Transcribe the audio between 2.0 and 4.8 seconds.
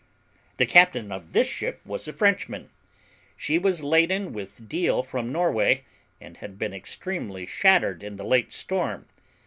a Frenchman; she was laden with